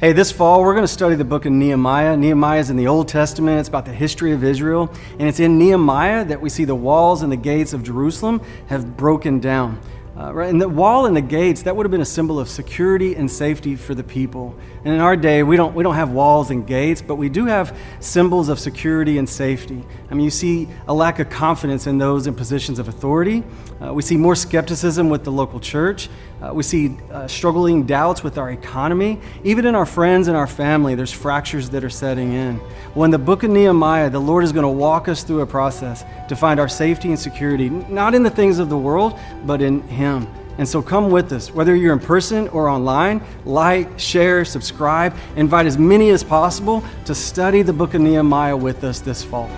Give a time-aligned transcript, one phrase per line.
[0.00, 2.16] Hey, this fall we're going to study the book of Nehemiah.
[2.16, 3.60] Nehemiah is in the Old Testament.
[3.60, 4.90] It's about the history of Israel.
[5.18, 8.96] And it's in Nehemiah that we see the walls and the gates of Jerusalem have
[8.96, 9.78] broken down.
[10.16, 10.48] Uh, right?
[10.48, 13.30] And the wall and the gates, that would have been a symbol of security and
[13.30, 14.54] safety for the people.
[14.84, 17.44] And in our day, we don't, we don't have walls and gates, but we do
[17.44, 19.84] have symbols of security and safety.
[20.10, 23.44] I mean, you see a lack of confidence in those in positions of authority.
[23.82, 26.08] Uh, we see more skepticism with the local church.
[26.42, 29.20] Uh, we see uh, struggling doubts with our economy.
[29.44, 32.60] Even in our friends and our family, there's fractures that are setting in.
[32.94, 35.46] Well, in the book of Nehemiah, the Lord is going to walk us through a
[35.46, 39.60] process to find our safety and security, not in the things of the world, but
[39.60, 40.26] in Him.
[40.56, 45.66] And so come with us, whether you're in person or online, like, share, subscribe, invite
[45.66, 49.48] as many as possible to study the book of Nehemiah with us this fall.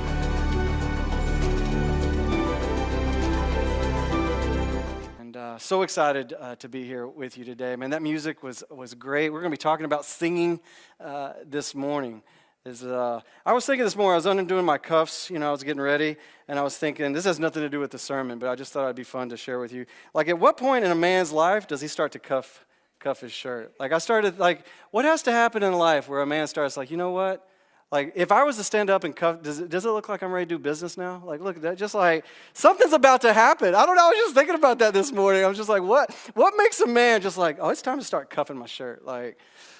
[5.72, 7.74] So excited uh, to be here with you today.
[7.76, 9.30] Man, that music was, was great.
[9.30, 10.60] We're going to be talking about singing
[11.00, 12.22] uh, this morning.
[12.66, 15.50] Is, uh, I was thinking this morning, I was undoing my cuffs, you know, I
[15.50, 18.38] was getting ready, and I was thinking, this has nothing to do with the sermon,
[18.38, 19.86] but I just thought it'd be fun to share with you.
[20.12, 22.66] Like, at what point in a man's life does he start to cuff,
[23.00, 23.72] cuff his shirt?
[23.80, 26.90] Like, I started, like, what has to happen in life where a man starts, like,
[26.90, 27.48] you know what?
[27.92, 30.22] Like, if I was to stand up and cuff, does it, does it look like
[30.22, 31.22] I'm ready to do business now?
[31.26, 33.74] Like, look, that just like something's about to happen.
[33.74, 34.06] I don't know.
[34.06, 35.44] I was just thinking about that this morning.
[35.44, 36.10] I was just like, what?
[36.32, 39.04] What makes a man just like, oh, it's time to start cuffing my shirt?
[39.04, 39.38] Like,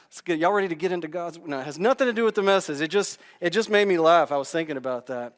[0.09, 0.39] it's good.
[0.39, 1.41] Y'all ready to get into God's?
[1.43, 2.83] No, it has nothing to do with the message.
[2.83, 4.31] It just, it just made me laugh.
[4.31, 5.33] I was thinking about that.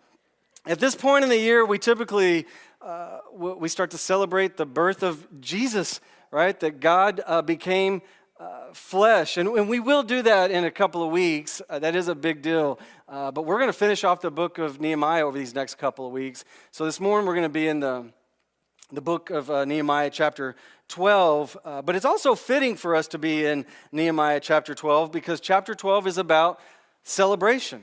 [0.66, 2.44] At this point in the year, we typically
[2.82, 6.00] uh, we start to celebrate the birth of Jesus,
[6.32, 6.58] right?
[6.58, 8.02] That God uh, became
[8.72, 9.36] flesh.
[9.36, 11.62] And, and, we will do that in a couple of weeks.
[11.68, 12.78] Uh, that is a big deal.
[13.08, 16.06] Uh, but we're going to finish off the book of Nehemiah over these next couple
[16.06, 16.44] of weeks.
[16.72, 18.06] So this morning we're going to be in the,
[18.92, 20.56] the book of uh, Nehemiah, chapter
[20.88, 21.56] 12.
[21.64, 25.74] Uh, but it's also fitting for us to be in Nehemiah, chapter 12, because chapter
[25.74, 26.58] 12 is about
[27.04, 27.82] celebration.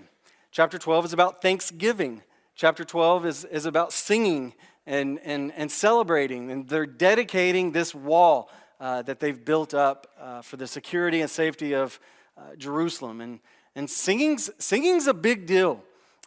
[0.52, 2.24] Chapter 12 is about thanksgiving.
[2.56, 4.54] Chapter 12 is, is about singing
[4.86, 6.52] and, and, and celebrating.
[6.52, 8.50] And they're dedicating this wall
[8.82, 12.00] uh, that they've built up uh, for the security and safety of
[12.36, 13.22] uh, Jerusalem.
[13.22, 13.40] And,
[13.76, 15.84] and singing's, singing's a big deal.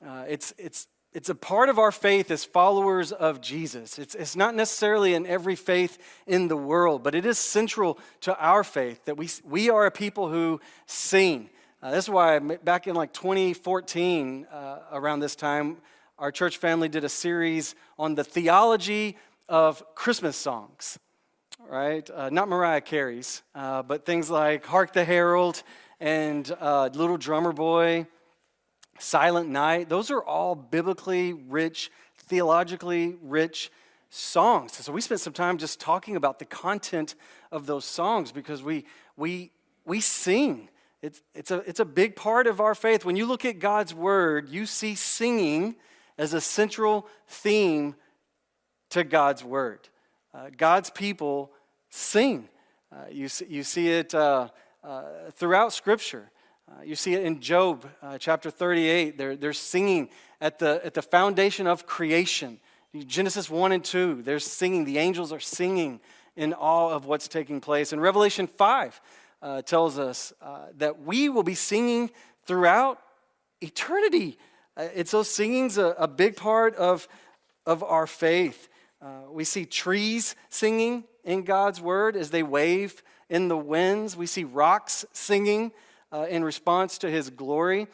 [0.07, 3.99] Uh, it's, it's, it's a part of our faith as followers of Jesus.
[3.99, 5.99] It's, it's not necessarily in every faith
[6.29, 9.91] in the world, but it is central to our faith that we, we are a
[9.91, 11.51] people who sing.
[11.83, 15.79] Uh, this is why back in like 2014, uh, around this time,
[16.21, 19.17] our church family did a series on the theology
[19.49, 21.01] of Christmas songs
[21.69, 22.09] right?
[22.11, 25.63] Uh, not Mariah Carey's, uh, but things like Hark the Herald
[26.01, 28.07] and uh, Little Drummer Boy,
[28.99, 29.89] Silent Night.
[29.89, 33.71] Those are all biblically rich, theologically rich
[34.11, 34.73] songs.
[34.77, 37.15] So we spent some time just talking about the content
[37.51, 38.85] of those songs because we,
[39.17, 39.51] we,
[39.85, 40.69] we sing.
[41.03, 43.05] It's, it's, a, it's a big part of our faith.
[43.05, 45.77] When you look at God's word, you see singing
[46.17, 47.97] as a central theme
[48.91, 49.89] to God's word.
[50.35, 51.53] Uh, God's people
[51.91, 52.49] sing.
[52.91, 54.49] Uh, you, see, you see it uh,
[54.83, 56.31] uh throughout Scripture.
[56.69, 57.87] Uh, you see it in Job
[58.19, 59.17] chapter 38.
[59.17, 60.09] They're, they're singing
[60.41, 62.59] at the, at the foundation of creation.
[63.07, 64.85] Genesis 1 and 2, they're singing.
[64.85, 66.01] The angels are singing
[66.37, 67.93] in awe of what's taking place.
[67.93, 69.01] And Revelation 5
[69.67, 70.33] tells us
[70.79, 72.11] that we will be singing
[72.47, 72.99] throughout
[73.61, 74.39] eternity.
[74.77, 77.09] it's those singing's a, a big part of,
[77.67, 78.69] of our faith.
[79.05, 84.17] Uh, we see trees singing in God's word as they wave in the winds.
[84.17, 85.73] We see rocks singing
[86.11, 87.87] uh, in response to his glory.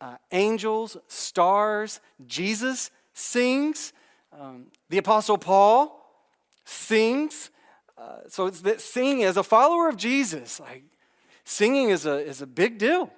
[0.00, 3.92] Uh, angels, stars, Jesus sings.
[4.32, 6.02] Um, the Apostle Paul
[6.64, 7.50] sings.
[7.98, 10.84] Uh, so it's that singing as a follower of Jesus, like
[11.44, 13.10] singing is a, is a big deal.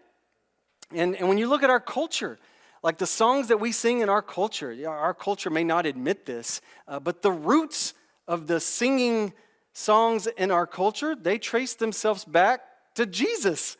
[0.92, 2.38] And, and when you look at our culture,
[2.82, 6.60] like the songs that we sing in our culture, our culture may not admit this,
[6.86, 7.94] uh, but the roots
[8.26, 9.32] of the singing
[9.72, 12.60] songs in our culture, they trace themselves back
[12.94, 13.76] to Jesus.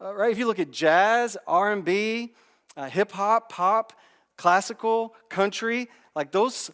[0.00, 0.32] Uh, right?
[0.32, 2.34] If you look at jazz, R&B,
[2.76, 3.92] uh, hip hop, pop,
[4.36, 6.70] classical, country, like those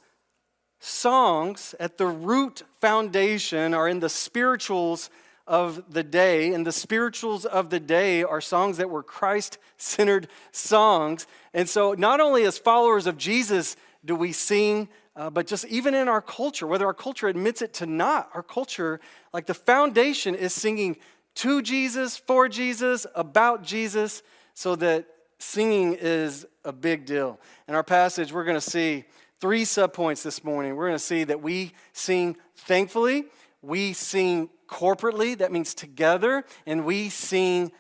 [0.78, 5.10] songs at the root foundation are in the spirituals
[5.46, 10.28] of the day, and the spirituals of the day are songs that were Christ centered
[10.52, 11.26] songs.
[11.52, 15.94] And so, not only as followers of Jesus do we sing, uh, but just even
[15.94, 19.00] in our culture, whether our culture admits it to not, our culture,
[19.32, 20.96] like the foundation is singing
[21.36, 24.22] to Jesus, for Jesus, about Jesus,
[24.54, 25.06] so that
[25.38, 27.40] singing is a big deal.
[27.68, 29.04] In our passage, we're going to see
[29.40, 30.76] three subpoints this morning.
[30.76, 33.24] We're going to see that we sing thankfully,
[33.62, 37.72] we sing corporately, that means together, and we sing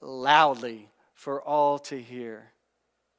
[0.00, 2.52] loudly for all to hear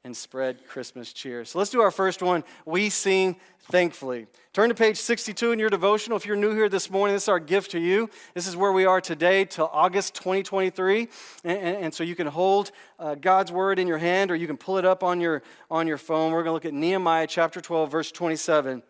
[0.04, 1.44] and spread Christmas cheer.
[1.44, 2.44] So let's do our first one.
[2.64, 3.36] We sing
[3.70, 4.26] thankfully.
[4.54, 6.16] Turn to page 62 in your devotional.
[6.16, 8.08] If you're new here this morning, this is our gift to you.
[8.32, 11.08] This is where we are today till August 2023.
[11.44, 14.46] And, and, and so you can hold uh, God's word in your hand or you
[14.46, 16.32] can pull it up on your, on your phone.
[16.32, 18.82] We're going to look at Nehemiah chapter 12, verse 27.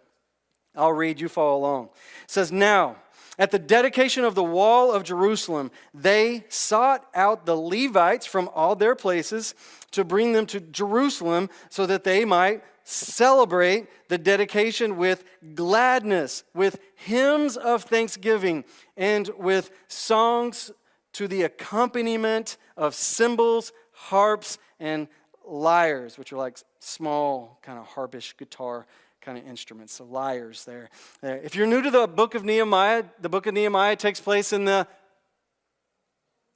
[0.77, 1.87] I'll read, you follow along.
[2.23, 2.97] It says, Now,
[3.39, 8.75] at the dedication of the wall of Jerusalem, they sought out the Levites from all
[8.75, 9.55] their places
[9.93, 15.23] to bring them to Jerusalem so that they might celebrate the dedication with
[15.55, 18.65] gladness, with hymns of thanksgiving,
[18.97, 20.73] and with songs
[21.13, 25.07] to the accompaniment of cymbals, harps, and
[25.47, 28.87] lyres, which are like small, kind of harpish guitar
[29.29, 29.93] kind of instruments.
[29.93, 30.89] So, lyres there.
[31.23, 34.55] Uh, if you're new to the book of Nehemiah, the book of Nehemiah takes place
[34.55, 34.89] in the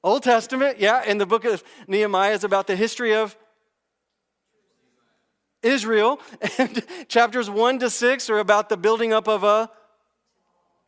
[0.02, 0.80] Old Testament.
[0.80, 3.36] Yeah, and the book of Nehemiah is about the history of
[5.62, 6.18] Israel.
[6.58, 9.70] And chapters 1 to 6 are about the building up of a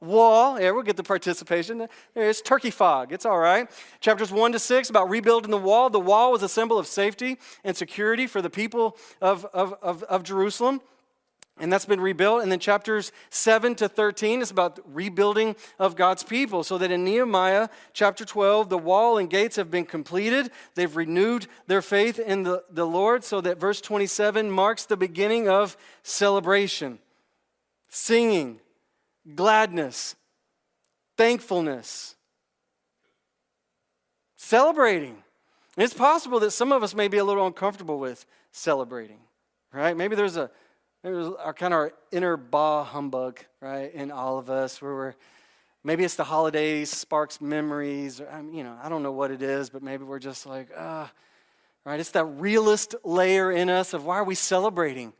[0.01, 0.59] wall.
[0.59, 1.87] Yeah, we'll get the participation.
[2.17, 3.13] It's turkey fog.
[3.13, 3.71] It's all right.
[4.01, 5.91] Chapters 1 to 6 about rebuilding the wall.
[5.91, 10.03] The wall was a symbol of safety and security for the people of, of, of,
[10.05, 10.81] of Jerusalem.
[11.59, 12.43] And that's been rebuilt.
[12.43, 16.65] And then chapters 7 to 13 is about rebuilding of God's people.
[16.65, 20.51] So that in Nehemiah chapter 12, the wall and gates have been completed.
[20.75, 23.23] They've renewed their faith in the, the Lord.
[23.23, 26.99] So that verse 27 marks the beginning of celebration,
[27.89, 28.59] singing,
[29.37, 30.17] gladness,
[31.17, 32.17] thankfulness,
[34.37, 35.23] celebrating.
[35.77, 39.21] And it's possible that some of us may be a little uncomfortable with celebrating,
[39.73, 39.97] right?
[39.97, 40.51] Maybe there's a
[41.05, 44.95] Maybe it our kind of our inner bah humbug, right, in all of us, where
[44.95, 45.15] we're
[45.85, 48.23] maybe it's the holidays sparks memories.
[48.23, 50.71] Or, mean, you know, I don't know what it is, but maybe we're just like,
[50.75, 51.13] ah,
[51.85, 52.01] right.
[52.01, 55.13] It's that realist layer in us of why are we celebrating?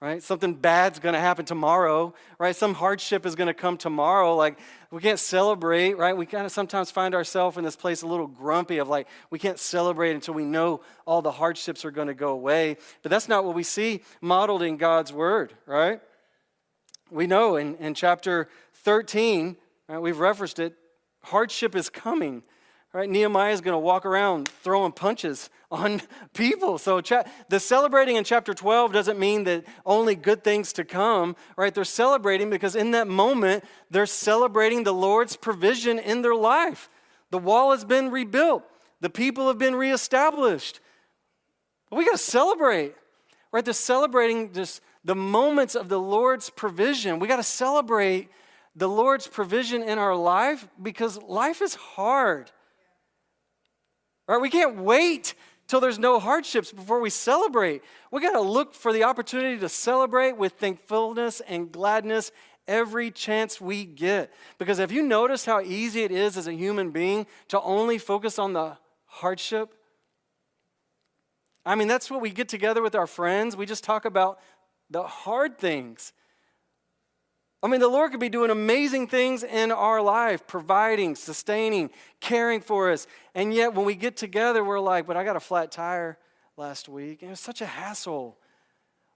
[0.00, 0.22] Right?
[0.22, 2.56] Something bad's going to happen tomorrow, right?
[2.56, 4.34] Some hardship is going to come tomorrow.
[4.34, 4.58] Like,
[4.90, 6.16] we can't celebrate, right?
[6.16, 9.38] We kind of sometimes find ourselves in this place a little grumpy of like, we
[9.38, 12.78] can't celebrate until we know all the hardships are going to go away.
[13.02, 16.00] But that's not what we see modeled in God's word, right?
[17.10, 18.48] We know in, in chapter
[18.84, 19.56] 13,
[19.86, 20.76] right, we've referenced it,
[21.24, 22.42] hardship is coming.
[22.92, 23.08] Right?
[23.08, 26.02] Nehemiah is going to walk around throwing punches on
[26.34, 26.78] people.
[26.78, 31.36] So cha- the celebrating in chapter 12 doesn't mean that only good things to come,
[31.56, 31.72] right?
[31.72, 36.90] They're celebrating because in that moment, they're celebrating the Lord's provision in their life.
[37.30, 38.64] The wall has been rebuilt,
[39.00, 40.80] the people have been reestablished.
[41.92, 42.94] We got to celebrate,
[43.52, 43.64] right?
[43.64, 47.18] They're celebrating just the moments of the Lord's provision.
[47.18, 48.28] We got to celebrate
[48.76, 52.52] the Lord's provision in our life because life is hard.
[54.30, 54.40] Right?
[54.40, 55.34] We can't wait
[55.66, 57.82] till there's no hardships before we celebrate.
[58.12, 62.30] We got to look for the opportunity to celebrate with thankfulness and gladness
[62.68, 64.32] every chance we get.
[64.56, 68.38] Because have you noticed how easy it is as a human being to only focus
[68.38, 69.74] on the hardship?
[71.66, 73.56] I mean, that's what we get together with our friends.
[73.56, 74.38] We just talk about
[74.90, 76.12] the hard things.
[77.62, 82.62] I mean, the Lord could be doing amazing things in our life, providing, sustaining, caring
[82.62, 83.06] for us.
[83.34, 86.16] And yet, when we get together, we're like, but I got a flat tire
[86.56, 87.20] last week.
[87.20, 88.38] And it was such a hassle.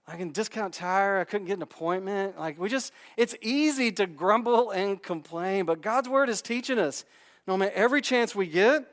[0.07, 1.19] I can discount tire.
[1.19, 2.37] I couldn't get an appointment.
[2.37, 7.03] Like, we just, it's easy to grumble and complain, but God's word is teaching us
[7.47, 8.85] no matter every chance we get,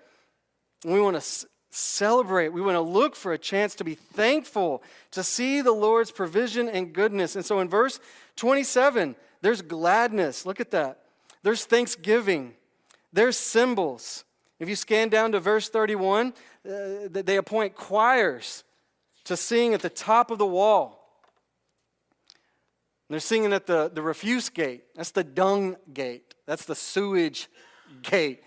[0.85, 2.51] we want to celebrate.
[2.51, 6.69] We want to look for a chance to be thankful, to see the Lord's provision
[6.69, 7.35] and goodness.
[7.35, 7.99] And so in verse
[8.37, 10.45] 27, there's gladness.
[10.45, 10.99] Look at that.
[11.43, 12.55] There's thanksgiving.
[13.13, 14.25] There's cymbals.
[14.61, 16.73] If you scan down to verse 31, uh,
[17.11, 18.65] they appoint choirs
[19.25, 20.99] to sing at the top of the wall.
[23.09, 24.85] they're singing at the, the refuse gate.
[24.95, 26.35] That's the dung gate.
[26.47, 27.49] That's the sewage
[28.03, 28.43] gate.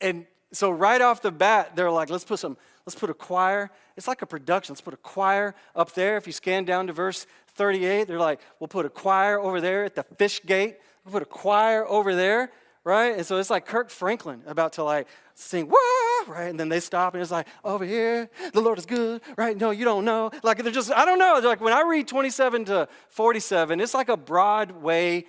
[0.00, 3.70] And so right off the bat, they're like, let's put some, let's put a choir.
[3.96, 4.72] It's like a production.
[4.72, 6.16] Let's put a choir up there.
[6.16, 9.84] If you scan down to verse 38, they're like, we'll put a choir over there
[9.84, 10.78] at the fish gate.
[11.04, 12.50] We'll put a choir over there,
[12.82, 13.16] right?
[13.16, 16.50] And so it's like Kirk Franklin about to like sing, whoa, right?
[16.50, 19.56] And then they stop and it's like, over here, the Lord is good, right?
[19.56, 20.32] No, you don't know.
[20.42, 21.40] Like they're just, I don't know.
[21.40, 25.26] They're like when I read 27 to 47, it's like a Broadway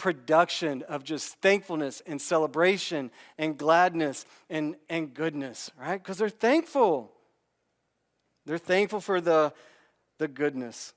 [0.00, 6.02] production of just thankfulness and celebration and gladness and, and goodness, right?
[6.02, 7.12] Because they're thankful.
[8.46, 9.52] They're thankful for the,
[10.16, 10.94] the goodness.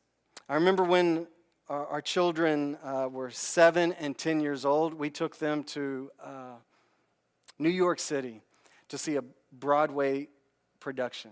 [0.48, 1.28] I remember when
[1.68, 6.56] our, our children uh, were seven and 10 years old, we took them to uh,
[7.60, 8.42] New York City
[8.88, 10.30] to see a Broadway
[10.80, 11.32] production.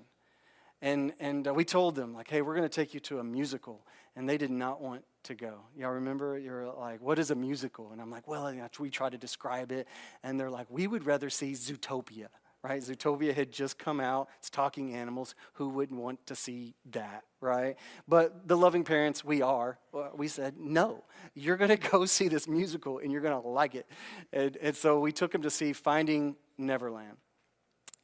[0.82, 3.24] And, and uh, we told them, like, hey, we're going to take you to a
[3.24, 3.80] musical.
[4.18, 5.60] And they did not want to go.
[5.78, 6.38] Y'all remember?
[6.38, 7.92] You're like, what is a musical?
[7.92, 9.88] And I'm like, well, we try to describe it.
[10.24, 12.28] And they're like, we would rather see Zootopia,
[12.64, 12.82] right?
[12.82, 14.30] Zootopia had just come out.
[14.40, 15.36] It's talking animals.
[15.54, 17.76] Who wouldn't want to see that, right?
[18.08, 22.28] But the loving parents we are, uh, we said, no, you're going to go see
[22.28, 23.88] this musical and you're going to like it.
[24.34, 27.18] And, and so we took them to see Finding Neverland.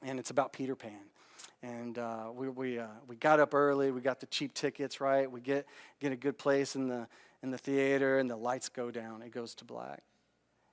[0.04, 1.08] And it's about Peter Pan
[1.64, 5.32] and uh, we, we, uh, we got up early we got the cheap tickets right?
[5.32, 5.66] We get,
[6.00, 7.08] get a good place in the,
[7.44, 10.04] in the theater and the lights go down it goes to black.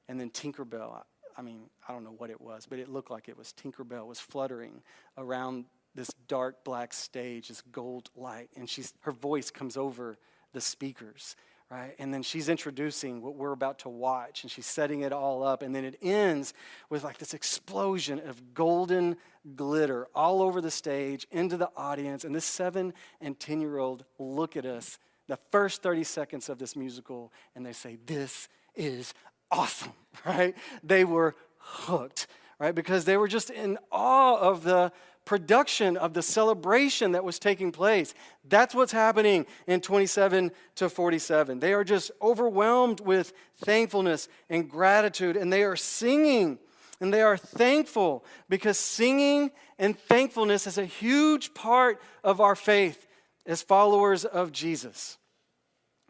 [0.08, 1.02] And then tinkerbell
[1.36, 4.06] i mean i don't know what it was but it looked like it was tinkerbell
[4.06, 4.82] was fluttering
[5.18, 5.64] around
[5.94, 10.18] this dark black stage this gold light and she's, her voice comes over
[10.52, 11.36] the speakers
[11.70, 11.94] right?
[11.98, 15.62] And then she's introducing what we're about to watch and she's setting it all up.
[15.62, 16.54] And then it ends
[16.90, 19.16] with like this explosion of golden
[19.56, 22.24] glitter all over the stage, into the audience.
[22.24, 26.58] And this seven and 10 year old look at us the first 30 seconds of
[26.58, 29.14] this musical and they say, This is
[29.50, 29.92] awesome,
[30.26, 30.54] right?
[30.82, 32.26] They were hooked,
[32.58, 32.74] right?
[32.74, 34.92] Because they were just in awe of the
[35.24, 38.14] production of the celebration that was taking place.
[38.48, 41.60] That's what's happening in 27 to 47.
[41.60, 46.58] They are just overwhelmed with thankfulness and gratitude, and they are singing
[47.00, 53.06] and they are thankful because singing and thankfulness is a huge part of our faith
[53.46, 55.18] as followers of Jesus.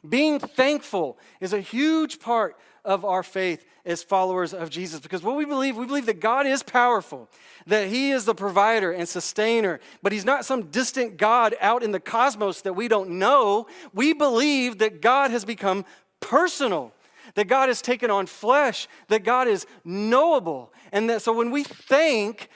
[0.06, 5.00] Being thankful is a huge part of our faith as followers of Jesus.
[5.00, 7.28] Because what we believe, we believe that God is powerful,
[7.66, 11.92] that He is the provider and sustainer, but He's not some distant God out in
[11.92, 13.66] the cosmos that we don't know.
[13.92, 15.84] We believe that God has become
[16.20, 16.92] personal.
[17.36, 20.72] That God has taken on flesh, that God is knowable.
[20.92, 22.48] And that so when we thank,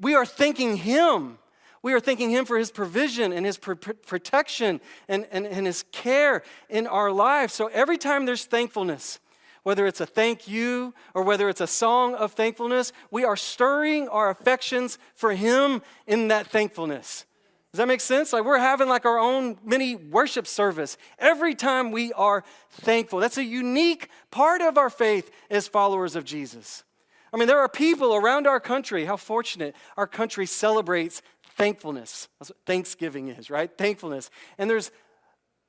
[0.00, 1.38] we are thanking Him.
[1.82, 5.84] We are thanking Him for His provision and His pr- protection and, and, and His
[5.92, 7.54] care in our lives.
[7.54, 9.18] So every time there's thankfulness,
[9.62, 14.08] whether it's a thank you or whether it's a song of thankfulness, we are stirring
[14.08, 17.24] our affections for Him in that thankfulness.
[17.72, 18.32] Does that make sense?
[18.32, 23.18] Like we're having like our own mini worship service every time we are thankful.
[23.18, 26.84] That's a unique part of our faith as followers of Jesus.
[27.32, 31.20] I mean, there are people around our country, how fortunate our country celebrates
[31.56, 32.28] thankfulness.
[32.38, 33.70] That's what Thanksgiving is, right?
[33.76, 34.30] Thankfulness.
[34.56, 34.90] And there's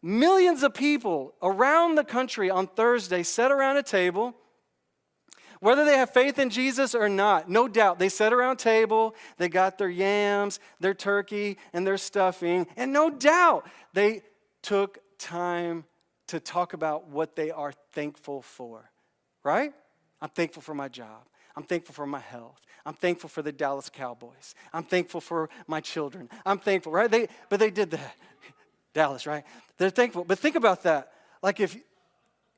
[0.01, 4.35] millions of people around the country on Thursday sat around a table.
[5.59, 9.49] Whether they have faith in Jesus or not, no doubt, they sat around table, they
[9.49, 14.21] got their yams, their turkey, and their stuffing, and no doubt they
[14.61, 15.83] took time
[16.27, 18.89] to talk about what they are thankful for,
[19.43, 19.73] right?
[20.21, 21.25] I'm thankful for my job.
[21.55, 22.65] I'm thankful for my health.
[22.85, 24.55] I'm thankful for the Dallas Cowboys.
[24.71, 26.29] I'm thankful for my children.
[26.45, 27.11] I'm thankful, right?
[27.11, 28.15] They, but they did that.
[28.93, 29.43] Dallas, right?
[29.79, 30.25] They're thankful.
[30.25, 31.11] But think about that.
[31.41, 31.75] Like if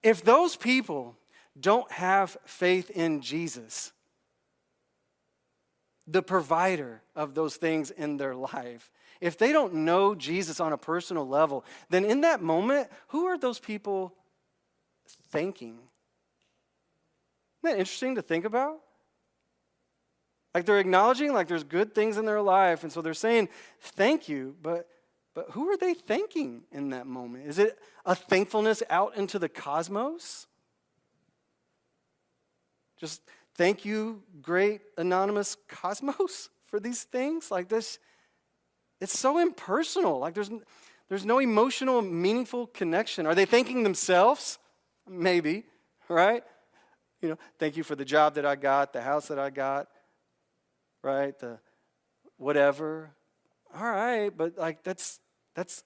[0.04, 1.16] if those people
[1.60, 3.92] don't have faith in Jesus,
[6.08, 10.78] the provider of those things in their life, if they don't know Jesus on a
[10.78, 14.16] personal level, then in that moment, who are those people
[15.30, 15.78] thanking?
[17.64, 18.80] Isn't that interesting to think about?
[20.56, 23.50] Like they're acknowledging like there's good things in their life, and so they're saying
[23.80, 24.88] thank you, but
[25.34, 27.48] but who are they thanking in that moment?
[27.48, 30.48] Is it a thankfulness out into the cosmos?
[32.98, 33.22] Just
[33.56, 37.50] thank you, great anonymous cosmos, for these things?
[37.50, 37.98] Like this,
[39.00, 40.20] it's so impersonal.
[40.20, 40.52] Like there's,
[41.08, 43.26] there's no emotional, meaningful connection.
[43.26, 44.60] Are they thanking themselves?
[45.10, 45.64] Maybe,
[46.10, 46.44] right?
[47.22, 49.88] You know, thank you for the job that I got, the house that I got,
[51.04, 51.38] right?
[51.40, 51.60] The
[52.38, 53.12] whatever
[53.76, 55.20] all right, but like that's
[55.56, 55.84] that's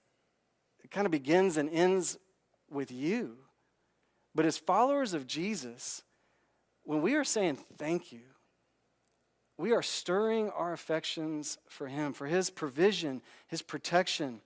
[0.82, 2.18] it kind of begins and ends
[2.70, 3.36] with you.
[4.34, 6.02] But as followers of Jesus,
[6.84, 8.20] when we are saying thank you,
[9.58, 14.40] we are stirring our affections for Him, for His provision, His protection,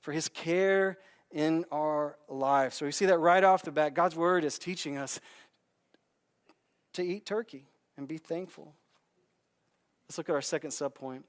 [0.00, 0.98] for His care
[1.30, 2.76] in our lives.
[2.76, 3.94] So we see that right off the bat.
[3.94, 5.20] God's Word is teaching us
[6.94, 8.74] to eat turkey and be thankful.
[10.08, 11.24] Let's look at our second subpoint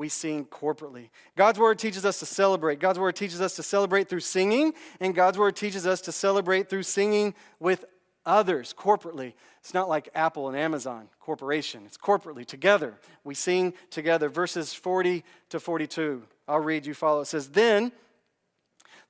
[0.00, 1.10] we sing corporately.
[1.36, 2.80] God's word teaches us to celebrate.
[2.80, 6.70] God's word teaches us to celebrate through singing, and God's word teaches us to celebrate
[6.70, 7.84] through singing with
[8.24, 9.34] others corporately.
[9.60, 12.94] It's not like Apple and Amazon corporation, it's corporately, together.
[13.24, 14.30] We sing together.
[14.30, 16.22] Verses 40 to 42.
[16.48, 17.20] I'll read, you follow.
[17.20, 17.92] It says, Then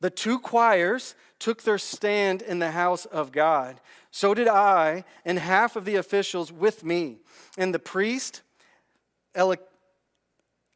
[0.00, 3.80] the two choirs took their stand in the house of God.
[4.10, 7.18] So did I, and half of the officials with me.
[7.56, 8.42] And the priest,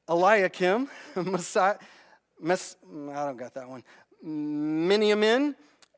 [0.09, 1.77] Eliakim, Messiah,
[2.41, 3.83] Mes, I don't got that one.
[4.25, 5.55] Miniamin,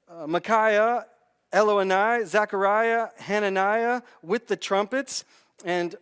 [0.09, 1.07] uh, Micaiah,
[1.53, 5.25] Eloanai, Zechariah, Hananiah with the trumpets,
[5.65, 5.95] and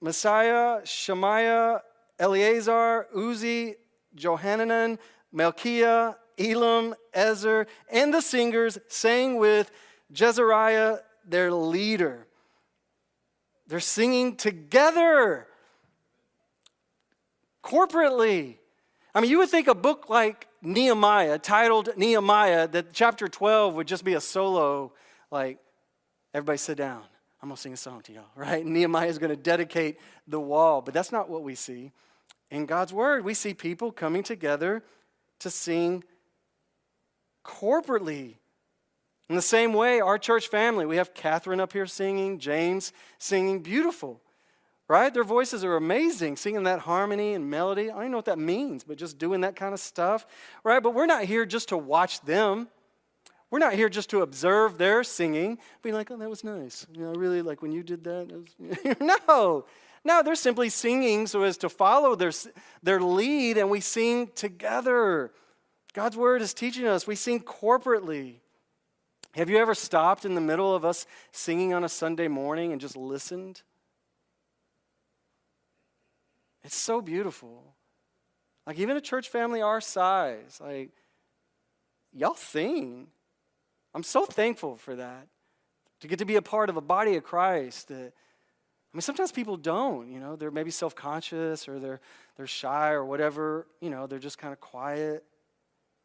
[0.00, 1.82] Messiah, Shemaiah,
[2.18, 3.74] Eleazar, Uzzi,
[4.14, 4.98] Johanan,
[5.34, 9.70] Melchiah, Elam, Ezer, and the singers sang with
[10.12, 12.26] Jezariah, their leader.
[13.66, 15.46] They're singing together,
[17.62, 18.56] corporately.
[19.14, 23.86] I mean, you would think a book like Nehemiah, titled Nehemiah, that chapter 12 would
[23.86, 24.92] just be a solo,
[25.30, 25.58] like,
[26.32, 27.02] everybody sit down.
[27.42, 28.64] I'm going to sing a song to y'all, right?
[28.64, 31.90] Nehemiah is going to dedicate the wall, but that's not what we see.
[32.50, 34.82] In God's word, we see people coming together
[35.40, 36.04] to sing
[37.44, 38.36] corporately.
[39.28, 43.60] In the same way, our church family, we have Catherine up here singing, James singing,
[43.60, 44.20] beautiful,
[44.92, 45.14] right?
[45.14, 47.84] Their voices are amazing, singing that harmony and melody.
[47.84, 50.26] I don't even know what that means, but just doing that kind of stuff,
[50.64, 50.82] right?
[50.82, 52.68] But we're not here just to watch them.
[53.50, 56.86] We're not here just to observe their singing, being like, oh, that was nice.
[56.92, 58.30] You know, really, like when you did that.
[58.30, 58.96] Was...
[59.00, 59.64] no,
[60.04, 62.32] no, they're simply singing so as to follow their,
[62.82, 65.32] their lead, and we sing together.
[65.94, 67.06] God's word is teaching us.
[67.06, 68.40] We sing corporately.
[69.36, 72.80] Have you ever stopped in the middle of us singing on a Sunday morning and
[72.80, 73.62] just listened?
[76.64, 77.74] It's so beautiful.
[78.66, 80.90] Like, even a church family our size, like,
[82.12, 83.08] y'all sing.
[83.94, 85.26] I'm so thankful for that.
[86.00, 88.12] To get to be a part of a body of Christ that
[88.92, 92.00] I mean, sometimes people don't, you know, they're maybe self conscious or they're,
[92.36, 95.24] they're shy or whatever, you know, they're just kind of quiet,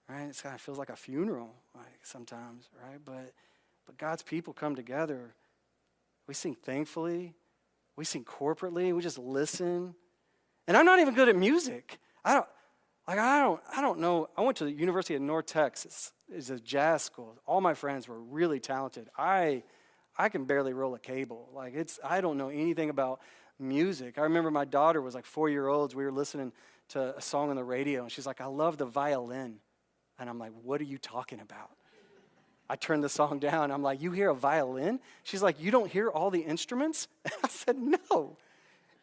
[0.08, 0.30] right?
[0.30, 3.00] It kind of feels like a funeral, like sometimes, right?
[3.04, 3.34] But,
[3.86, 5.34] but God's people come together.
[6.28, 7.34] We sing thankfully,
[7.98, 9.94] we sing corporately, we just listen.
[10.68, 12.00] And I'm not even good at music.
[12.26, 12.46] I don't,
[13.08, 14.30] like, I don't, I don't know.
[14.36, 16.12] I went to the University of North Texas.
[16.30, 17.36] It's a jazz school.
[17.46, 19.08] All my friends were really talented.
[19.18, 19.64] I,
[20.18, 21.50] I can barely roll a cable.
[21.54, 23.22] Like, it's, I don't know anything about
[23.60, 24.18] music.
[24.18, 25.96] I remember my daughter was like four year olds.
[25.96, 26.52] We were listening
[26.90, 29.60] to a song on the radio, and she's like, I love the violin.
[30.20, 31.72] And I'm like, what are you talking about?
[32.70, 33.72] I turned the song down.
[33.72, 35.00] I'm like, you hear a violin?
[35.24, 37.08] She's like, you don't hear all the instruments?
[37.44, 38.38] I said, no.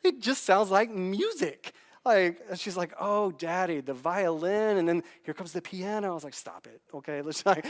[0.04, 1.72] It just sounds like music.
[2.04, 6.10] Like, she's like, oh, daddy, the violin, and then here comes the piano.
[6.10, 7.22] I was like, stop it, okay?
[7.22, 7.64] Let's like,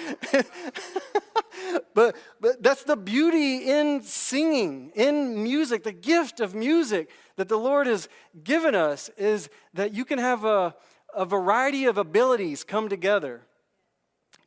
[1.94, 7.56] but, but that's the beauty in singing, in music, the gift of music that the
[7.56, 8.08] Lord has
[8.42, 10.74] given us is that you can have a,
[11.14, 13.42] a variety of abilities come together.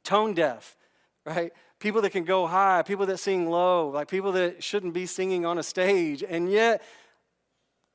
[0.03, 0.75] Tone deaf,
[1.25, 1.53] right?
[1.79, 5.45] People that can go high, people that sing low, like people that shouldn't be singing
[5.45, 6.81] on a stage, and yet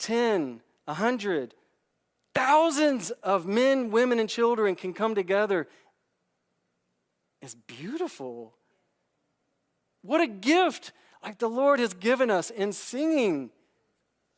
[0.02, 1.54] 10, 100,
[2.34, 5.68] thousands of men, women, and children can come together
[7.40, 8.52] is beautiful.
[10.02, 13.50] What a gift like the Lord has given us in singing.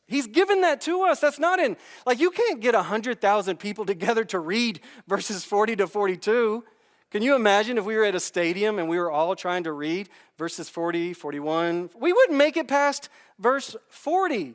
[0.07, 1.19] He's given that to us.
[1.19, 5.87] That's not in, like, you can't get 100,000 people together to read verses 40 to
[5.87, 6.63] 42.
[7.09, 9.71] Can you imagine if we were at a stadium and we were all trying to
[9.71, 11.89] read verses 40, 41?
[11.99, 14.53] We wouldn't make it past verse 40.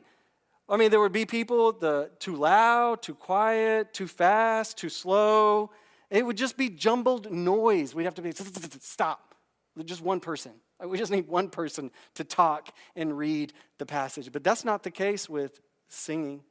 [0.71, 5.71] I mean, there would be people the, too loud, too quiet, too fast, too slow.
[6.09, 7.93] It would just be jumbled noise.
[7.93, 8.31] We'd have to be,
[8.79, 9.35] stop.
[9.83, 10.53] Just one person.
[10.81, 14.31] We just need one person to talk and read the passage.
[14.31, 16.41] But that's not the case with singing.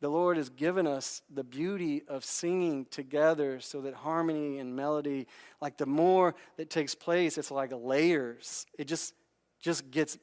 [0.00, 5.26] The Lord has given us the beauty of singing together so that harmony and melody,
[5.60, 8.66] like the more that takes place, it's like layers.
[8.78, 9.14] It just,
[9.60, 10.16] just gets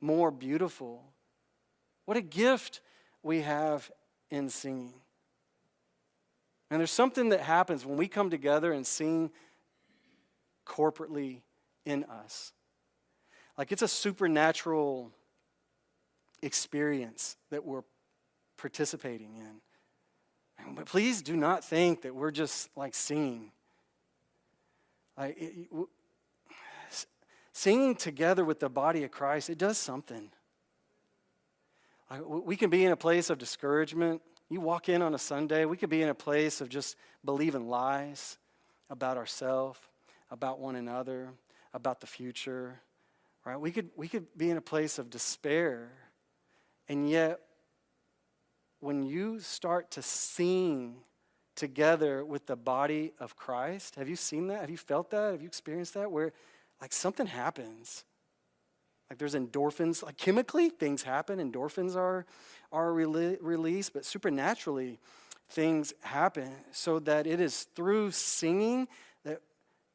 [0.00, 1.13] more beautiful.
[2.04, 2.80] What a gift
[3.22, 3.90] we have
[4.30, 4.94] in singing.
[6.70, 9.30] And there's something that happens when we come together and sing
[10.66, 11.42] corporately
[11.84, 12.52] in us.
[13.56, 15.12] Like it's a supernatural
[16.42, 17.84] experience that we're
[18.56, 20.74] participating in.
[20.74, 23.52] But please do not think that we're just like singing.
[25.16, 25.68] Like it,
[27.52, 30.30] singing together with the body of Christ, it does something.
[32.10, 34.22] We can be in a place of discouragement.
[34.50, 37.68] You walk in on a Sunday, we could be in a place of just believing
[37.68, 38.38] lies
[38.90, 39.78] about ourselves,
[40.30, 41.30] about one another,
[41.72, 42.80] about the future.
[43.44, 43.58] Right?
[43.58, 45.90] We could, we could be in a place of despair.
[46.88, 47.40] And yet,
[48.80, 50.96] when you start to sing
[51.56, 54.60] together with the body of Christ, have you seen that?
[54.60, 55.32] Have you felt that?
[55.32, 56.10] Have you experienced that?
[56.10, 56.32] Where
[56.80, 58.04] like something happens.
[59.14, 61.38] Like there's endorphins, like chemically, things happen.
[61.38, 62.26] Endorphins are,
[62.72, 64.98] are rele- released, but supernaturally,
[65.48, 66.50] things happen.
[66.72, 68.88] So that it is through singing
[69.24, 69.40] that,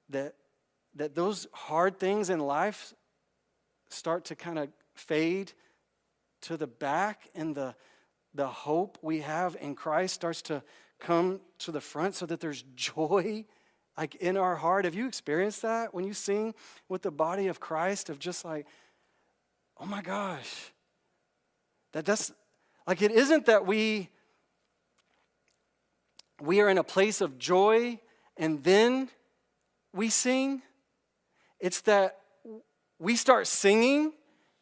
[0.08, 0.36] that,
[0.96, 2.94] that those hard things in life
[3.90, 5.52] start to kind of fade
[6.44, 7.76] to the back and the,
[8.34, 10.64] the hope we have in Christ starts to
[10.98, 13.44] come to the front so that there's joy
[13.98, 14.86] like in our heart.
[14.86, 16.54] Have you experienced that when you sing
[16.88, 18.66] with the body of Christ of just like,
[19.80, 20.72] oh my gosh.
[21.94, 22.32] That that's
[22.88, 24.10] like it isn't that we
[26.42, 28.00] we are in a place of joy
[28.38, 29.10] and then
[29.94, 30.62] we sing.
[31.60, 32.18] It's that
[33.00, 34.14] we start singing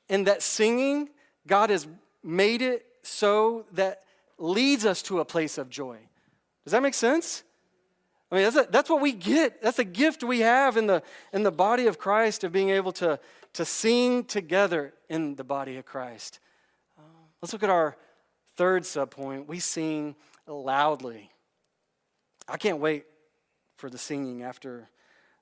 [0.10, 1.10] and that singing
[1.46, 1.88] God has
[2.24, 4.02] made it so that
[4.38, 5.98] leads us to a place of joy.
[6.64, 7.44] Does that make sense?
[8.32, 9.62] I mean, that's, a, that's what we get.
[9.62, 12.92] That's a gift we have in the, in the body of Christ of being able
[12.94, 13.20] to,
[13.54, 16.40] to sing together in the body of Christ.
[16.98, 17.02] Uh,
[17.42, 17.96] let's look at our
[18.58, 19.48] third subpoint.
[19.48, 21.30] We sing loudly.
[22.50, 23.06] I can't wait
[23.76, 24.90] for the singing after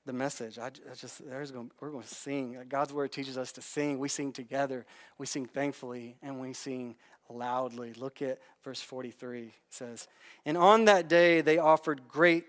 [0.06, 0.60] the message.
[0.60, 2.58] I, I just there's going, we're going to sing.
[2.70, 3.98] God's word teaches us to sing.
[3.98, 4.86] We sing together.
[5.18, 6.96] We sing thankfully, and we sing
[7.30, 7.94] loudly.
[7.94, 9.46] Look at verse 43.
[9.46, 10.08] It says,
[10.46, 12.46] "And on that day they offered great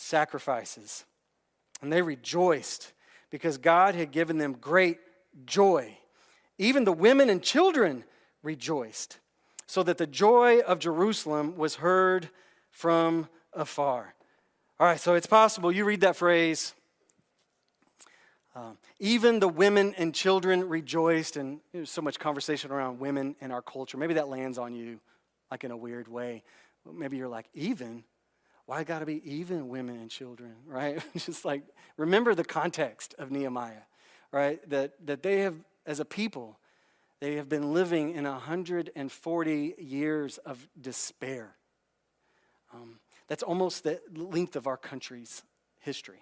[0.00, 1.04] sacrifices,
[1.82, 2.92] and they rejoiced
[3.30, 4.98] because God had given them great
[5.46, 5.96] joy.
[6.58, 8.04] Even the women and children
[8.42, 9.18] rejoiced,
[9.66, 12.30] so that the joy of Jerusalem was heard
[12.70, 14.14] from afar."
[14.78, 16.74] All right, so it's possible you read that phrase
[18.54, 23.52] um, even the women and children rejoiced, and there's so much conversation around women in
[23.52, 23.96] our culture.
[23.96, 24.98] Maybe that lands on you
[25.50, 26.42] like in a weird way.
[26.90, 28.02] Maybe you're like, even?
[28.70, 31.02] Why got to be even women and children, right?
[31.16, 31.64] Just like,
[31.96, 33.82] remember the context of Nehemiah,
[34.30, 34.60] right?
[34.70, 35.56] That, that they have,
[35.86, 36.56] as a people,
[37.18, 41.56] they have been living in 140 years of despair.
[42.72, 45.42] Um, that's almost the length of our country's
[45.80, 46.20] history.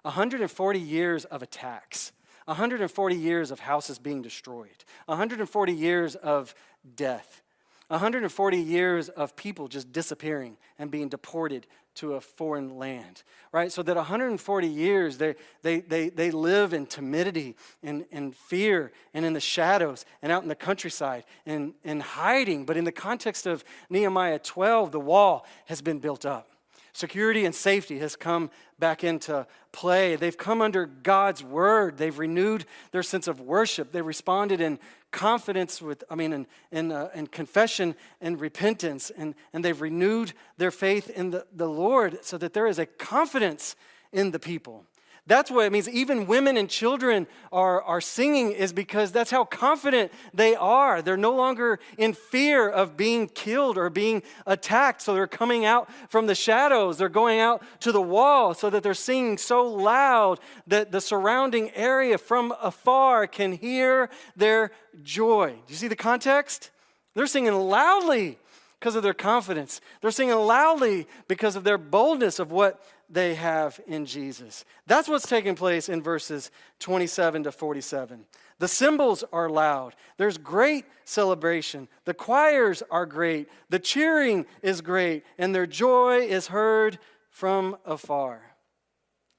[0.00, 2.12] 140 years of attacks,
[2.46, 6.54] 140 years of houses being destroyed, 140 years of
[6.96, 7.42] death,
[7.88, 13.22] 140 years of people just disappearing and being deported to a foreign land,
[13.52, 13.70] right?
[13.70, 19.24] So that 140 years they, they, they, they live in timidity and, and fear and
[19.24, 22.64] in the shadows and out in the countryside and, and hiding.
[22.64, 26.50] But in the context of Nehemiah 12, the wall has been built up.
[26.92, 30.16] Security and safety has come back into play.
[30.16, 31.96] They've come under God's word.
[31.96, 33.92] They've renewed their sense of worship.
[33.92, 34.78] They responded in
[35.10, 39.10] confidence with, I mean, in, in, uh, confession and repentance.
[39.10, 42.86] And, and they've renewed their faith in the, the Lord so that there is a
[42.86, 43.76] confidence
[44.12, 44.86] in the people.
[45.30, 45.88] That's what it means.
[45.88, 51.02] Even women and children are, are singing, is because that's how confident they are.
[51.02, 55.02] They're no longer in fear of being killed or being attacked.
[55.02, 56.98] So they're coming out from the shadows.
[56.98, 61.70] They're going out to the wall so that they're singing so loud that the surrounding
[61.76, 64.72] area from afar can hear their
[65.04, 65.50] joy.
[65.50, 66.72] Do you see the context?
[67.14, 68.36] They're singing loudly
[68.80, 69.80] because of their confidence.
[70.00, 74.64] They're singing loudly because of their boldness of what they have in Jesus.
[74.86, 78.24] That's what's taking place in verses 27 to 47.
[78.58, 79.94] The cymbals are loud.
[80.16, 81.88] There's great celebration.
[82.04, 83.48] The choirs are great.
[83.68, 85.24] The cheering is great.
[85.38, 86.98] And their joy is heard
[87.30, 88.42] from afar.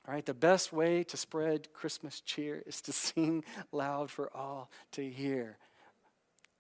[0.08, 4.70] All right, the best way to spread Christmas cheer is to sing loud for all
[4.94, 5.58] to hear.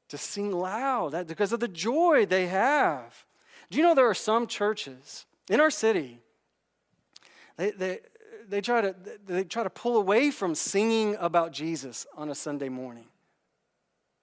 [0.09, 3.25] To sing loud because of the joy they have.
[3.69, 6.19] Do you know there are some churches in our city
[7.61, 7.99] they, they,
[8.49, 8.95] they, try to,
[9.27, 13.05] they try to pull away from singing about Jesus on a Sunday morning.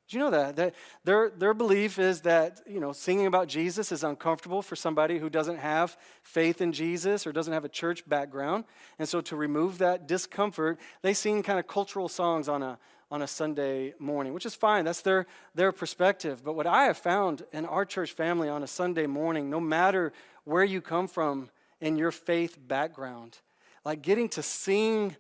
[0.09, 0.57] Do you know that?
[0.57, 0.74] that?
[1.05, 5.31] Their, their belief is that you know, singing about Jesus is uncomfortable for somebody who
[5.31, 8.64] doesn't have faith in Jesus or doesn't have a church background.
[8.98, 12.79] And so, to remove that discomfort, they sing kind of cultural songs on a,
[13.11, 14.85] on a Sunday morning, which is fine.
[14.85, 16.42] That's their, their perspective.
[16.42, 20.12] But what I have found in our church family on a Sunday morning, no matter
[20.44, 23.38] where you come from in your faith background.
[23.84, 25.16] Like getting to sing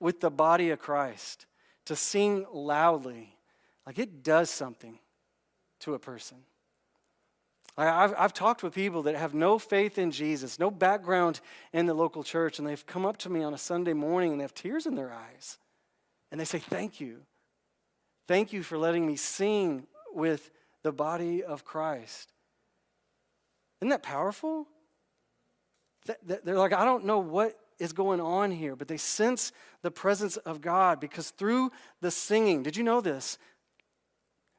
[0.00, 1.46] with the body of Christ,
[1.86, 3.36] to sing loudly,
[3.86, 4.98] like it does something
[5.80, 6.38] to a person.
[7.76, 11.40] I've, I've talked with people that have no faith in Jesus, no background
[11.72, 14.40] in the local church, and they've come up to me on a Sunday morning and
[14.40, 15.58] they have tears in their eyes.
[16.32, 17.20] And they say, Thank you.
[18.26, 20.50] Thank you for letting me sing with
[20.82, 22.32] the body of Christ.
[23.80, 24.66] Isn't that powerful?
[26.24, 30.36] They're like, I don't know what is going on here, but they sense the presence
[30.38, 33.38] of God because through the singing, did you know this?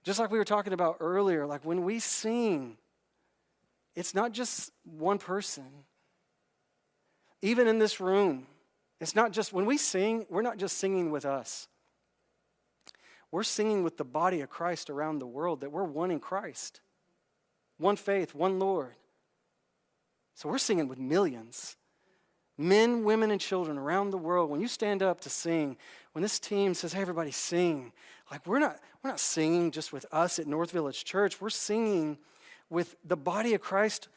[0.04, 2.78] Just like we were talking about earlier, like when we sing,
[3.96, 5.68] it's not just one person.
[7.42, 8.48] Even in this room,
[9.02, 11.68] it's not just when we sing, we're not just singing with us.
[13.32, 16.82] We're singing with the body of Christ around the world that we're one in Christ,
[17.78, 18.94] one faith, one Lord.
[20.40, 21.76] So we're singing with millions
[22.58, 24.50] men, women, and children around the world.
[24.50, 25.76] When you stand up to sing,
[26.14, 27.92] when this team says, hey, everybody sing,
[28.32, 32.18] like we're not, we're not singing just with us at North Village Church, we're singing
[32.70, 34.08] with the body of Christ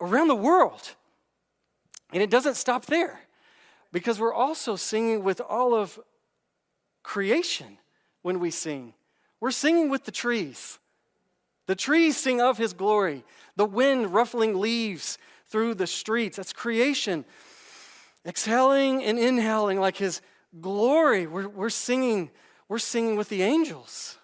[0.00, 0.94] around the world.
[2.10, 3.20] And it doesn't stop there
[3.92, 6.00] because we're also singing with all of
[7.02, 7.76] creation
[8.22, 8.94] when we sing.
[9.38, 10.78] We're singing with the trees.
[11.70, 13.22] The trees sing of his glory.
[13.54, 16.36] The wind ruffling leaves through the streets.
[16.36, 17.24] That's creation.
[18.26, 20.20] Exhaling and inhaling like his
[20.60, 21.28] glory.
[21.28, 22.32] We're, we're singing,
[22.68, 24.18] we're singing with the angels.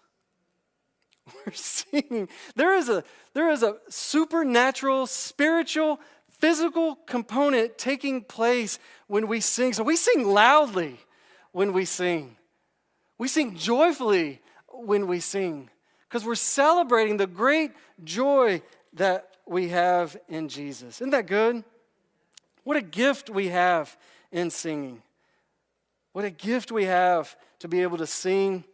[1.47, 2.29] We're singing.
[2.57, 9.73] There is a there is a supernatural, spiritual, physical component taking place when we sing.
[9.73, 10.99] So we sing loudly
[11.53, 12.39] when we sing.
[13.19, 15.71] We sing joyfully when we sing
[16.09, 17.73] because we're celebrating the great
[18.05, 21.01] joy that we have in Jesus.
[21.01, 21.65] Isn't that good?
[22.65, 23.97] What a gift we have
[24.33, 25.03] in singing.
[26.13, 28.65] What a gift we have to be able to sing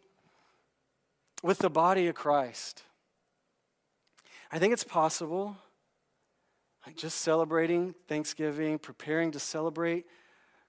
[1.41, 2.83] with the body of Christ.
[4.51, 5.57] I think it's possible,
[6.85, 10.05] like just celebrating Thanksgiving, preparing to celebrate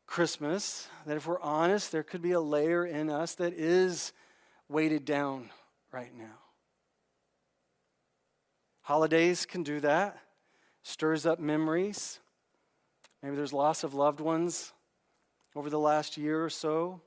[0.06, 4.12] Christmas, that if we're honest, there could be a layer in us that is
[4.68, 5.50] weighted down
[5.92, 6.43] right now.
[8.84, 10.18] Holidays can do that,
[10.82, 12.20] stirs up memories.
[13.22, 14.74] Maybe there's loss of loved ones
[15.56, 17.00] over the last year or so.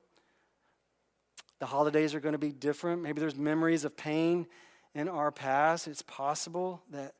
[1.60, 3.04] The holidays are going to be different.
[3.04, 4.48] Maybe there's memories of pain
[4.96, 5.88] in our past.
[5.88, 7.14] It's possible that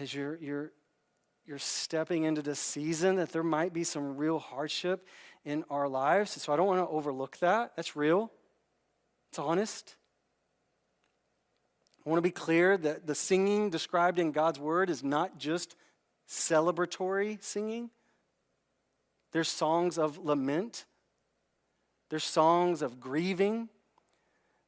[0.00, 0.70] as you're, you're,
[1.44, 5.08] you're stepping into this season, that there might be some real hardship
[5.44, 6.40] in our lives.
[6.40, 7.72] So I don't want to overlook that.
[7.74, 8.30] That's real,
[9.30, 9.96] it's honest.
[12.06, 15.74] I want to be clear that the singing described in God's word is not just
[16.28, 17.90] celebratory singing.
[19.32, 20.84] There's songs of lament.
[22.08, 23.68] There's songs of grieving.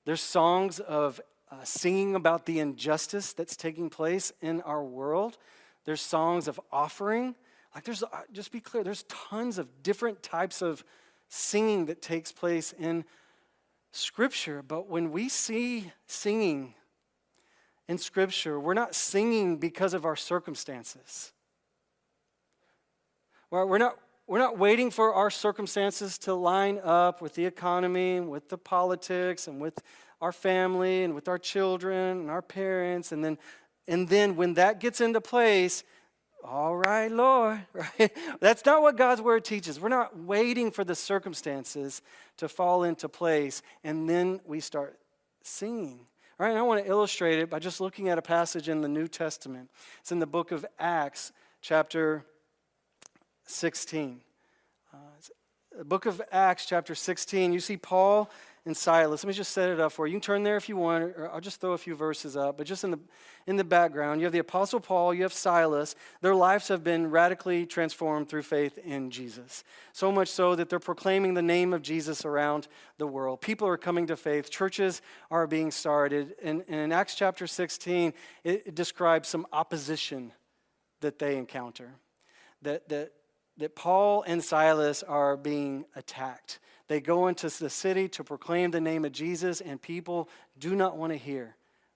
[0.05, 5.39] There's songs of uh, singing about the injustice that's taking place in our world.
[5.85, 7.37] There's songs of offering.
[7.73, 10.83] Like, there's, uh, just be clear, there's tons of different types of
[11.29, 13.05] singing that takes place in
[13.93, 14.61] Scripture.
[14.61, 16.75] But when we see singing
[17.89, 21.33] in Scripture, we're not singing because of our circumstances.
[23.51, 28.31] We're not, we're not waiting for our circumstances to line up with the economy and
[28.31, 29.83] with the politics and with
[30.21, 33.11] our family and with our children and our parents.
[33.11, 33.39] And then,
[33.87, 35.83] and then when that gets into place,
[36.45, 38.13] all right, Lord, right?
[38.39, 39.81] That's not what God's word teaches.
[39.81, 42.03] We're not waiting for the circumstances
[42.37, 44.99] to fall into place and then we start
[45.43, 46.01] singing.
[46.41, 48.87] All right, I want to illustrate it by just looking at a passage in the
[48.87, 49.71] New Testament.
[49.99, 52.25] It's in the book of Acts, chapter
[53.45, 54.21] 16.
[54.95, 54.97] Uh,
[55.77, 57.53] the book of Acts, chapter 16.
[57.53, 58.31] You see Paul
[58.69, 59.25] and Silas.
[59.25, 60.13] Let me just set it up for you.
[60.13, 62.57] You can turn there if you want, or I'll just throw a few verses up.
[62.57, 63.01] But just in the,
[63.49, 65.97] in the background, you have the Apostle Paul, you have Silas.
[66.21, 69.65] Their lives have been radically transformed through faith in Jesus.
[69.93, 73.41] So much so that they're proclaiming the name of Jesus around the world.
[73.41, 76.37] People are coming to faith, churches are being started.
[76.43, 78.13] And, and in Acts chapter 16,
[78.45, 80.33] it, it describes some opposition
[81.01, 81.95] that they encounter.
[82.63, 83.13] That, that,
[83.57, 88.81] that Paul and Silas are being attacked they go into the city to proclaim the
[88.81, 91.55] name of Jesus, and people do not want to hear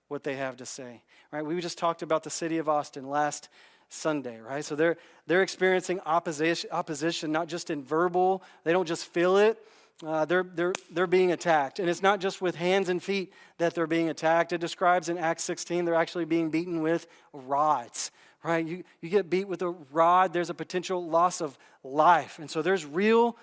[0.08, 1.02] what they have to say.
[1.30, 1.44] Right?
[1.44, 3.48] We just talked about the city of Austin last
[3.88, 4.64] Sunday, right?
[4.64, 8.42] So they're they're experiencing opposition, opposition not just in verbal.
[8.64, 9.58] They don't just feel it.
[10.04, 11.78] Uh, they're, they're, they're being attacked.
[11.78, 14.52] And it's not just with hands and feet that they're being attacked.
[14.52, 18.10] It describes in Acts 16 they're actually being beaten with rods,
[18.42, 18.66] right?
[18.66, 22.40] You, you get beat with a rod, there's a potential loss of life.
[22.40, 23.36] And so there's real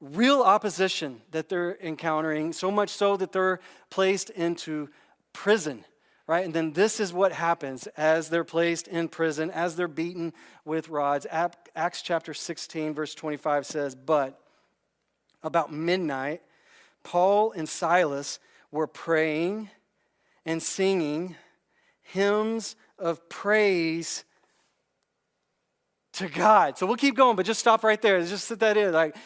[0.00, 4.88] real opposition that they're encountering, so much so that they're placed into
[5.32, 5.84] prison,
[6.26, 6.44] right?
[6.44, 10.32] And then this is what happens as they're placed in prison, as they're beaten
[10.64, 11.26] with rods.
[11.30, 14.38] Acts chapter 16, verse 25 says, But
[15.42, 16.42] about midnight,
[17.02, 18.38] Paul and Silas
[18.70, 19.70] were praying
[20.44, 21.36] and singing
[22.02, 24.24] hymns of praise
[26.14, 26.78] to God.
[26.78, 28.20] So we'll keep going, but just stop right there.
[28.24, 28.92] Just sit that in.
[28.92, 29.16] Like,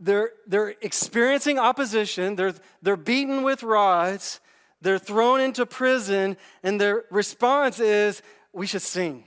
[0.00, 4.40] they're, they're experiencing opposition, they're, they're beaten with rods,
[4.80, 9.24] they're thrown into prison, and their response is, We should sing.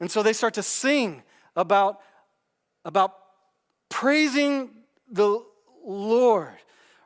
[0.00, 1.22] And so they start to sing
[1.54, 2.00] about,
[2.84, 3.14] about
[3.88, 4.70] praising
[5.10, 5.44] the
[5.84, 6.54] Lord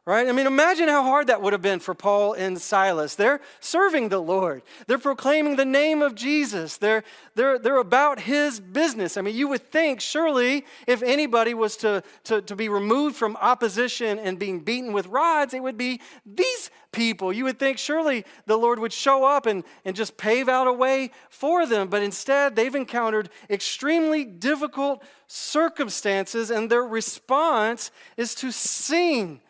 [0.06, 0.28] right?
[0.28, 3.14] I mean, imagine how hard that would have been for Paul and Silas.
[3.14, 8.60] They're serving the Lord, they're proclaiming the name of Jesus, they're, they're, they're about his
[8.60, 9.16] business.
[9.16, 13.36] I mean, you would think, surely, if anybody was to, to, to be removed from
[13.36, 17.32] opposition and being beaten with rods, it would be these people.
[17.32, 20.72] You would think, surely, the Lord would show up and, and just pave out a
[20.72, 21.88] way for them.
[21.88, 29.40] But instead, they've encountered extremely difficult circumstances, and their response is to sing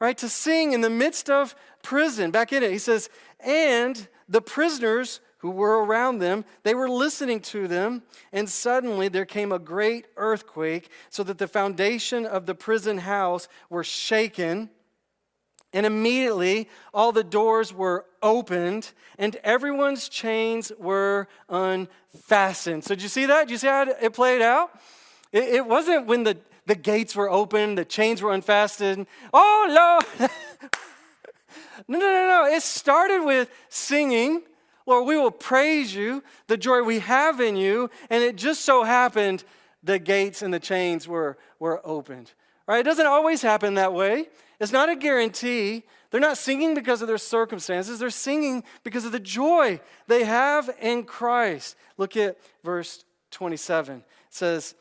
[0.00, 0.16] right?
[0.18, 2.30] To sing in the midst of prison.
[2.30, 3.08] Back in it, he says,
[3.40, 9.24] and the prisoners who were around them, they were listening to them, and suddenly there
[9.24, 14.70] came a great earthquake, so that the foundation of the prison house were shaken.
[15.72, 22.84] And immediately all the doors were opened and everyone's chains were unfastened.
[22.84, 23.48] So, did you see that?
[23.48, 24.70] Did you see how it played out?
[25.32, 29.06] It, it wasn't when the the gates were open, the chains were unfastened.
[29.32, 30.30] Oh, Lord.
[31.88, 32.46] no, no, no, no.
[32.46, 34.42] It started with singing.
[34.86, 37.90] Lord, we will praise you, the joy we have in you.
[38.10, 39.44] And it just so happened
[39.82, 42.32] the gates and the chains were, were opened.
[42.66, 42.80] Right?
[42.80, 44.28] It doesn't always happen that way.
[44.58, 45.84] It's not a guarantee.
[46.10, 47.98] They're not singing because of their circumstances.
[47.98, 51.76] They're singing because of the joy they have in Christ.
[51.96, 53.98] Look at verse 27.
[53.98, 54.74] It says,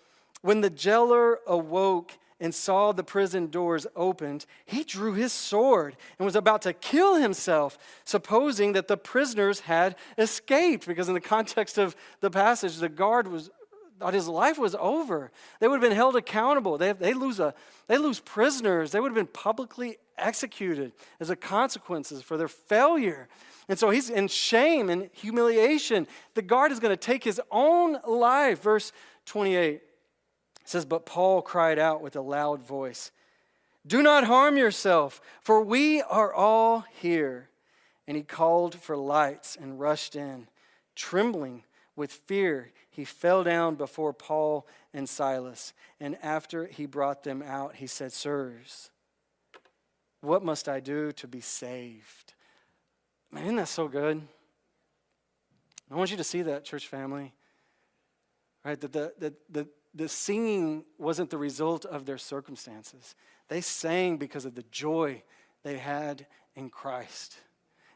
[0.45, 6.25] when the jailer awoke and saw the prison doors opened, he drew his sword and
[6.25, 10.85] was about to kill himself, supposing that the prisoners had escaped.
[10.85, 13.49] Because, in the context of the passage, the guard was
[13.97, 15.31] thought his life was over.
[15.59, 16.77] They would have been held accountable.
[16.77, 17.55] They, they, lose a,
[17.87, 18.91] they lose prisoners.
[18.91, 23.29] They would have been publicly executed as a consequences for their failure.
[23.67, 26.07] And so he's in shame and humiliation.
[26.35, 28.61] The guard is going to take his own life.
[28.61, 28.91] Verse
[29.25, 29.81] 28.
[30.65, 33.11] It says, But Paul cried out with a loud voice,
[33.85, 37.49] Do not harm yourself, for we are all here.
[38.07, 40.47] And he called for lights and rushed in.
[40.95, 41.63] Trembling
[41.95, 45.73] with fear, he fell down before Paul and Silas.
[45.99, 48.89] And after he brought them out, he said, Sirs,
[50.21, 52.33] what must I do to be saved?
[53.31, 54.21] Man, isn't that so good?
[55.91, 57.33] I want you to see that, church family.
[58.63, 58.79] Right?
[58.79, 63.15] That the, the, the, the singing wasn't the result of their circumstances.
[63.47, 65.23] They sang because of the joy
[65.63, 67.37] they had in Christ.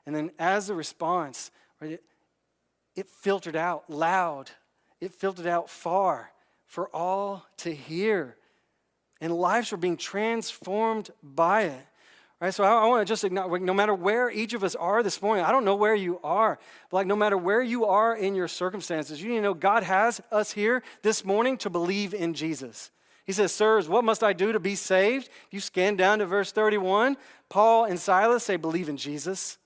[0.05, 2.03] And then, as a response, right, it,
[2.95, 4.49] it filtered out loud,
[5.01, 6.31] it filtered out far
[6.65, 8.37] for all to hear.
[9.21, 11.85] And lives were being transformed by it.
[12.41, 15.03] Right, so I, I want to just acknowledge, no matter where each of us are
[15.03, 16.57] this morning, I don't know where you are,
[16.89, 19.83] but like no matter where you are in your circumstances, you need to know God
[19.83, 22.91] has us here this morning to believe in Jesus.
[23.25, 25.29] He says, Sirs, what must I do to be saved?
[25.51, 27.17] You scan down to verse 31.
[27.49, 29.57] Paul and Silas say, Believe in Jesus.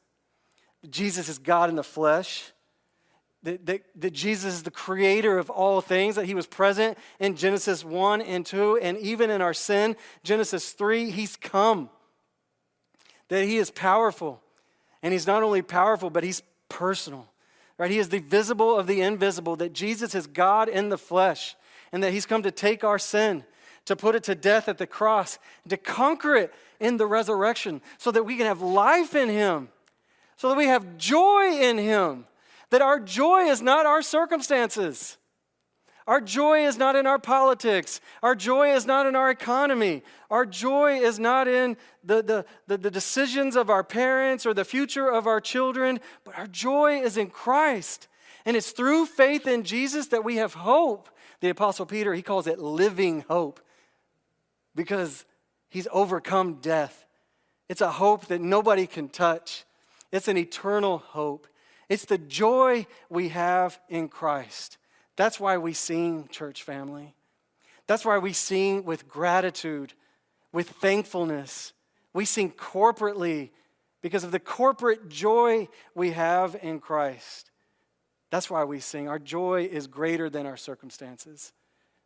[0.89, 2.51] Jesus is God in the flesh.
[3.43, 7.35] That, that, that, Jesus is the creator of all things, that he was present in
[7.35, 11.89] Genesis 1 and 2, and even in our sin, Genesis 3, he's come
[13.29, 14.41] that He is powerful.
[15.01, 17.27] And He's not only powerful, but He's personal.
[17.77, 17.91] Right?
[17.91, 21.55] He is the visible of the invisible, that Jesus is God in the flesh,
[21.91, 23.43] and that He's come to take our sin,
[23.85, 28.11] to put it to death at the cross, to conquer it in the resurrection, so
[28.11, 29.69] that we can have life in Him,
[30.37, 32.25] so that we have joy in Him,
[32.69, 35.17] that our joy is not our circumstances.
[36.05, 38.01] Our joy is not in our politics.
[38.21, 40.03] Our joy is not in our economy.
[40.29, 44.65] Our joy is not in the, the, the, the, decisions of our parents or the
[44.65, 48.07] future of our children, but our joy is in Christ.
[48.45, 51.09] And it's through faith in Jesus that we have hope.
[51.39, 53.61] The Apostle Peter, he calls it living hope
[54.75, 55.25] because
[55.69, 57.05] he's overcome death.
[57.69, 59.63] It's a hope that nobody can touch,
[60.11, 61.47] it's an eternal hope.
[61.89, 64.77] It's the joy we have in Christ.
[65.15, 67.15] That's why we sing, church family.
[67.87, 69.93] That's why we sing with gratitude,
[70.51, 71.73] with thankfulness.
[72.13, 73.51] We sing corporately
[74.01, 77.51] because of the corporate joy we have in Christ.
[78.29, 79.07] That's why we sing.
[79.07, 81.53] Our joy is greater than our circumstances.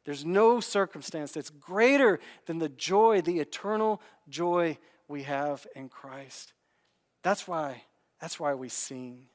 [0.04, 4.78] There's no circumstance that's greater than the joy, the eternal joy
[5.08, 6.54] we have in Christ.
[7.24, 7.84] That's why,
[8.22, 9.26] that's why we sing.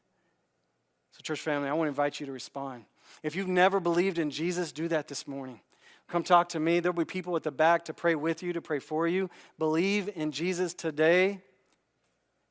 [1.12, 2.84] So, church family, I want to invite you to respond.
[3.22, 5.60] If you've never believed in Jesus, do that this morning.
[6.08, 6.80] Come talk to me.
[6.80, 9.30] There'll be people at the back to pray with you, to pray for you.
[9.58, 11.40] Believe in Jesus today.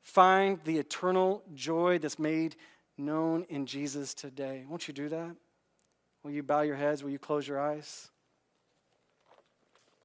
[0.00, 2.56] Find the eternal joy that's made
[2.98, 4.64] known in Jesus today.
[4.68, 5.36] Won't you do that?
[6.22, 7.02] Will you bow your heads?
[7.02, 8.10] Will you close your eyes?